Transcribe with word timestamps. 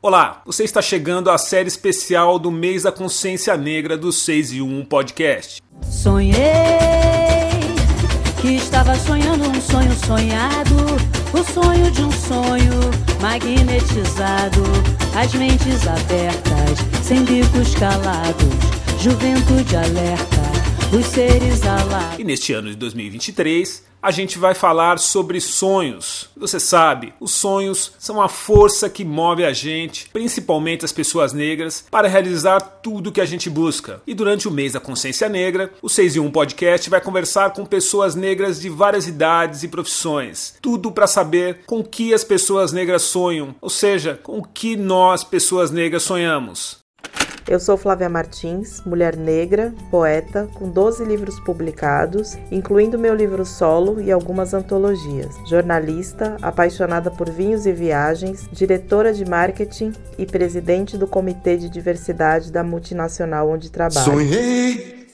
Olá, 0.00 0.42
você 0.46 0.62
está 0.62 0.80
chegando 0.80 1.28
à 1.28 1.36
série 1.36 1.66
especial 1.66 2.38
do 2.38 2.52
mês 2.52 2.84
da 2.84 2.92
consciência 2.92 3.56
negra 3.56 3.98
do 3.98 4.12
6 4.12 4.52
e 4.52 4.62
1 4.62 4.84
podcast. 4.84 5.60
Sonhei 5.90 6.38
que 8.40 8.54
estava 8.54 8.94
sonhando 8.94 9.48
um 9.48 9.60
sonho 9.60 9.92
sonhado, 10.06 10.76
o 11.32 11.42
sonho 11.52 11.90
de 11.90 12.02
um 12.04 12.12
sonho 12.12 12.74
magnetizado, 13.20 14.62
as 15.20 15.34
mentes 15.34 15.84
abertas, 15.88 16.78
sem 17.02 17.24
bicos 17.24 17.74
calados, 17.74 18.54
juventude 19.00 19.74
alerta, 19.74 20.96
os 20.96 21.06
seres 21.06 21.66
alados. 21.66 22.20
E 22.20 22.22
neste 22.22 22.52
ano 22.52 22.70
de 22.70 22.76
2023, 22.76 23.87
a 24.02 24.10
gente 24.10 24.38
vai 24.38 24.54
falar 24.54 24.98
sobre 24.98 25.40
sonhos. 25.40 26.30
Você 26.36 26.60
sabe, 26.60 27.12
os 27.20 27.32
sonhos 27.32 27.92
são 27.98 28.20
a 28.22 28.28
força 28.28 28.88
que 28.88 29.04
move 29.04 29.44
a 29.44 29.52
gente, 29.52 30.08
principalmente 30.12 30.84
as 30.84 30.92
pessoas 30.92 31.32
negras, 31.32 31.84
para 31.90 32.08
realizar 32.08 32.60
tudo 32.60 33.12
que 33.12 33.20
a 33.20 33.26
gente 33.26 33.50
busca. 33.50 34.00
E 34.06 34.14
durante 34.14 34.48
o 34.48 34.50
mês 34.50 34.72
da 34.72 34.80
consciência 34.80 35.28
negra, 35.28 35.72
o 35.82 35.88
6 35.88 36.16
e 36.16 36.20
1 36.20 36.30
podcast 36.30 36.88
vai 36.88 37.00
conversar 37.00 37.52
com 37.52 37.66
pessoas 37.66 38.14
negras 38.14 38.60
de 38.60 38.68
várias 38.68 39.06
idades 39.06 39.62
e 39.62 39.68
profissões. 39.68 40.54
Tudo 40.62 40.92
para 40.92 41.06
saber 41.06 41.60
com 41.66 41.82
que 41.82 42.14
as 42.14 42.24
pessoas 42.24 42.72
negras 42.72 43.02
sonham, 43.02 43.54
ou 43.60 43.70
seja, 43.70 44.18
com 44.22 44.38
o 44.38 44.44
que 44.44 44.76
nós, 44.76 45.24
pessoas 45.24 45.70
negras, 45.70 46.02
sonhamos. 46.02 46.87
Eu 47.48 47.58
sou 47.58 47.78
Flávia 47.78 48.10
Martins, 48.10 48.82
mulher 48.84 49.16
negra, 49.16 49.74
poeta, 49.90 50.46
com 50.52 50.68
12 50.68 51.02
livros 51.02 51.40
publicados, 51.40 52.36
incluindo 52.52 52.98
meu 52.98 53.14
livro 53.14 53.42
solo 53.46 54.02
e 54.02 54.12
algumas 54.12 54.52
antologias. 54.52 55.34
Jornalista, 55.48 56.36
apaixonada 56.42 57.10
por 57.10 57.30
vinhos 57.30 57.64
e 57.64 57.72
viagens, 57.72 58.46
diretora 58.52 59.14
de 59.14 59.24
marketing 59.24 59.94
e 60.18 60.26
presidente 60.26 60.98
do 60.98 61.06
Comitê 61.06 61.56
de 61.56 61.70
Diversidade 61.70 62.52
da 62.52 62.62
multinacional 62.62 63.48
onde 63.48 63.70
trabalho. 63.70 64.04
Sonhei 64.04 65.08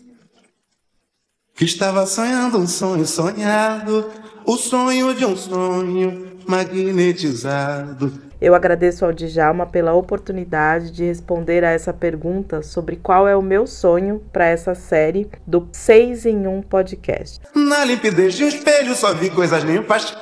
que 1.54 1.64
estava 1.64 2.04
sonhando 2.04 2.58
um 2.58 2.66
sonho 2.66 3.06
sonhado, 3.06 4.10
o 4.44 4.56
sonho 4.56 5.14
de 5.14 5.24
um 5.24 5.36
sonho 5.36 6.33
magnetizado. 6.46 8.12
Eu 8.40 8.54
agradeço 8.54 9.04
ao 9.04 9.12
Djalma 9.12 9.66
pela 9.66 9.94
oportunidade 9.94 10.90
de 10.90 11.04
responder 11.04 11.64
a 11.64 11.70
essa 11.70 11.92
pergunta 11.92 12.62
sobre 12.62 12.96
qual 12.96 13.26
é 13.26 13.34
o 13.34 13.42
meu 13.42 13.66
sonho 13.66 14.22
para 14.32 14.46
essa 14.46 14.74
série 14.74 15.28
do 15.46 15.68
6 15.72 16.26
em 16.26 16.46
1 16.46 16.62
podcast. 16.62 17.40
Na 17.54 17.84
limpidez 17.84 18.34
de 18.34 18.44
um 18.44 18.48
espelho 18.48 18.94
só 18.94 19.14
vi 19.14 19.30
coisas 19.30 19.62
limpas, 19.62 20.16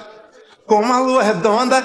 com 0.67 0.77
uma 0.77 1.01
lua 1.01 1.23
redonda 1.23 1.83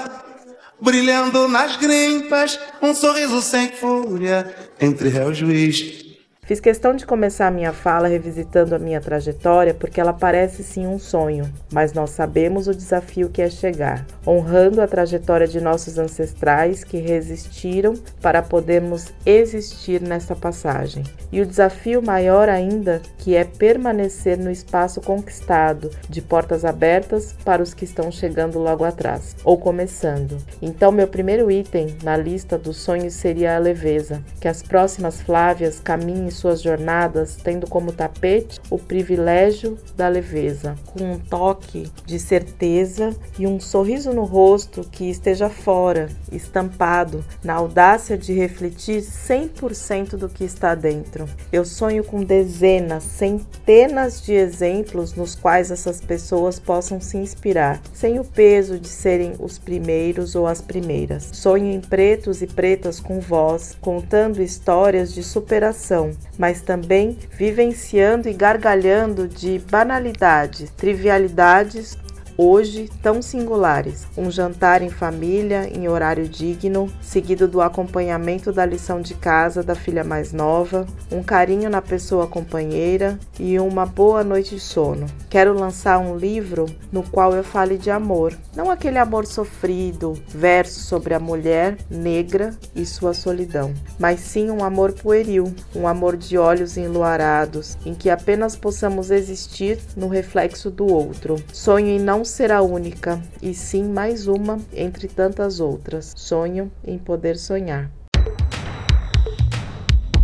brilhando 0.80 1.48
nas 1.48 1.76
grimpas, 1.78 2.60
um 2.82 2.94
sorriso 2.94 3.42
sem 3.42 3.70
fúria 3.70 4.54
entre 4.80 5.10
réu 5.10 5.32
e 5.32 5.36
juiz. 5.36 6.07
Fiz 6.48 6.62
questão 6.62 6.96
de 6.96 7.06
começar 7.06 7.48
a 7.48 7.52
minha 7.52 7.74
fala 7.74 8.08
revisitando 8.08 8.74
a 8.74 8.80
minha 8.80 9.02
trajetória 9.02 9.74
porque 9.74 10.00
ela 10.00 10.14
parece 10.14 10.64
sim 10.64 10.88
um 10.88 10.98
sonho, 10.98 11.44
mas 11.74 11.92
nós 11.92 12.12
sabemos 12.12 12.70
o 12.70 12.74
desafio 12.74 13.28
que 13.28 13.42
é 13.42 13.50
chegar, 13.50 14.06
honrando 14.26 14.82
a 14.82 14.88
trajetória 14.88 15.46
de 15.46 15.60
nossos 15.60 15.98
ancestrais 15.98 16.86
que 16.86 17.00
resistiram 17.00 17.96
para 18.22 18.42
podermos 18.42 19.12
existir 19.26 20.02
nessa 20.02 20.38
passagem. 20.38 21.04
E 21.34 21.42
o 21.42 21.46
desafio 21.46 22.02
maior 22.02 22.48
ainda, 22.48 23.02
que 23.18 23.36
é 23.36 23.44
permanecer 23.44 24.38
no 24.38 24.50
espaço 24.50 25.02
conquistado, 25.02 25.92
de 26.08 26.22
portas 26.22 26.64
abertas 26.64 27.36
para 27.44 27.62
os 27.62 27.74
que 27.74 27.84
estão 27.84 28.10
chegando 28.10 28.58
logo 28.58 28.86
atrás, 28.86 29.36
ou 29.44 29.58
começando. 29.58 30.38
Então, 30.62 30.94
meu 30.94 31.10
primeiro 31.10 31.52
item 31.52 31.98
na 32.02 32.16
lista 32.16 32.58
dos 32.58 32.78
sonhos 32.78 33.16
seria 33.16 33.58
a 33.58 33.60
leveza, 33.60 34.24
que 34.40 34.48
as 34.48 34.64
próximas 34.64 35.20
Flávias 35.20 35.82
caminhem 35.82 36.37
suas 36.38 36.62
jornadas 36.62 37.38
tendo 37.44 37.68
como 37.68 37.92
tapete 37.92 38.60
o 38.70 38.78
privilégio 38.78 39.78
da 39.96 40.08
leveza, 40.08 40.76
com 40.86 41.14
um 41.14 41.20
toque 41.20 41.92
de 42.06 42.20
certeza 42.20 43.16
e 43.38 43.48
um 43.48 43.60
sorriso 43.60 44.12
no 44.14 44.24
rosto 44.24 44.82
que 44.92 45.10
esteja 45.10 45.50
fora, 45.50 46.10
estampado 46.32 47.24
na 47.44 47.54
audácia 47.54 48.18
de 48.18 48.34
refletir 48.34 49.02
100% 49.02 50.16
do 50.18 50.30
que 50.30 50.44
está 50.44 50.76
dentro. 50.76 51.28
Eu 51.52 51.66
sonho 51.66 52.04
com 52.04 52.24
dezenas, 52.24 53.04
centenas 53.04 54.22
de 54.22 54.34
exemplos 54.34 55.14
nos 55.14 55.36
quais 55.36 55.72
essas 55.72 56.02
pessoas 56.02 56.60
possam 56.60 57.00
se 57.00 57.18
inspirar, 57.18 57.82
sem 57.94 58.20
o 58.20 58.24
peso 58.24 58.80
de 58.80 58.88
serem 58.88 59.34
os 59.40 59.58
primeiros 59.58 60.36
ou 60.36 60.48
as 60.48 60.62
primeiras. 60.62 61.30
Sonho 61.34 61.72
em 61.72 61.82
pretos 61.82 62.42
e 62.42 62.48
pretas 62.48 63.00
com 63.00 63.20
voz, 63.20 63.78
contando 63.82 64.42
histórias 64.42 65.14
de 65.14 65.24
superação, 65.24 66.12
mas 66.38 66.62
também 66.62 67.18
vivenciando 67.32 68.28
e 68.28 68.34
gargalhando 68.34 69.28
de 69.28 69.60
banalidades, 69.60 70.70
trivialidades 70.72 71.98
hoje 72.38 72.90
tão 73.02 73.22
singulares: 73.22 74.06
um 74.16 74.30
jantar 74.30 74.82
em 74.82 74.90
família, 74.90 75.68
em 75.74 75.88
horário 75.90 76.28
digno, 76.28 76.92
seguido 77.02 77.48
do 77.48 77.62
acompanhamento 77.62 78.52
da 78.52 78.66
lição 78.66 79.02
de 79.02 79.16
casa 79.16 79.64
da 79.64 79.74
filha 79.74 80.04
mais 80.04 80.32
nova, 80.32 80.86
um 81.12 81.24
carinho 81.24 81.70
na 81.70 81.82
pessoa 81.82 82.28
companheira 82.28 83.20
e 83.40 83.60
uma 83.60 83.86
boa 83.86 84.24
noite 84.24 84.56
de 84.56 84.62
sono. 84.62 85.08
Quero 85.30 85.54
lançar 85.54 85.98
um 85.98 86.16
livro 86.16 86.68
no 86.92 87.04
qual 87.04 87.34
eu 87.34 87.44
fale 87.44 87.78
de 87.78 87.90
amor, 87.90 88.38
não 88.56 88.70
aquele 88.70 88.98
amor 88.98 89.26
sofrido, 89.26 90.14
verso 90.30 90.80
sobre 90.82 91.14
a 91.14 91.20
mulher 91.20 91.78
negra 91.90 92.54
e 92.76 92.86
sua 92.86 93.14
solidão, 93.14 93.74
mas 93.98 94.20
sim 94.20 94.52
um 94.52 94.64
amor 94.64 94.94
pueril, 94.94 95.54
um 95.76 95.88
amor 95.88 96.16
de 96.18 96.38
olhos 96.38 96.78
enluarados, 96.78 97.78
em 97.86 97.94
que 97.94 98.10
apenas 98.10 98.56
possamos 98.56 99.10
existir 99.10 99.80
no 99.96 100.08
reflexo 100.08 100.70
do 100.70 100.86
outro. 100.86 101.36
Sonho 101.54 101.88
em 101.88 102.00
não 102.00 102.24
ser 102.28 102.52
a 102.52 102.62
única, 102.62 103.22
e 103.42 103.54
sim 103.54 103.84
mais 103.86 104.28
uma 104.28 104.60
entre 104.74 105.08
tantas 105.08 105.60
outras. 105.60 106.14
Sonho 106.16 106.72
em 106.86 106.98
poder 106.98 107.38
sonhar. 107.38 107.90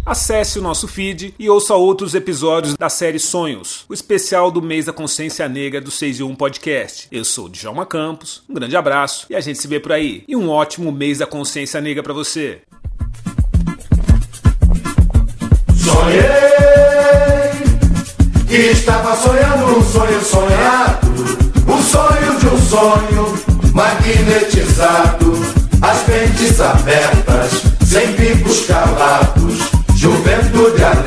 Acesse 0.06 0.60
o 0.60 0.62
nosso 0.62 0.86
feed 0.86 1.34
e 1.40 1.50
ouça 1.50 1.74
outros 1.76 2.14
episódios 2.14 2.76
da 2.76 2.90
série 2.90 3.20
Sonhos, 3.20 3.86
o 3.88 3.94
especial 3.94 4.52
do 4.52 4.62
mês 4.62 4.86
da 4.86 4.92
consciência 4.92 5.48
negra 5.48 5.80
do 5.80 5.90
6 5.90 6.20
e 6.20 6.24
1 6.24 6.36
podcast. 6.36 7.08
Eu 7.10 7.24
sou 7.24 7.46
o 7.46 7.50
Djalma 7.50 7.86
Campos, 7.86 8.44
um 8.50 8.54
grande 8.54 8.76
abraço 8.76 9.26
e 9.30 9.36
a 9.36 9.40
gente 9.40 9.60
se 9.60 9.68
vê 9.68 9.80
por 9.80 9.94
aí. 9.94 10.26
E 10.28 10.36
um 10.36 10.50
ótimo 10.50 10.92
mês 10.92 11.20
da 11.20 11.26
consciência 11.26 11.80
negra 11.80 12.04
para 12.04 12.14
você. 12.14 12.62
Sonhei 15.74 16.54
que 18.54 18.60
estava 18.70 19.16
sonhando 19.16 19.80
um 19.80 19.84
sonho 19.84 20.22
sonhado, 20.24 21.03
o 21.03 21.03
sonho 21.94 22.40
de 22.40 22.48
um 22.48 22.60
sonho 22.60 23.38
magnetizado, 23.72 25.46
as 25.80 26.08
mentes 26.08 26.60
abertas, 26.60 27.62
sem 27.86 28.14
bicos 28.14 28.66
calados, 28.66 29.60
juventude 29.96 30.84
alerta, 30.84 31.03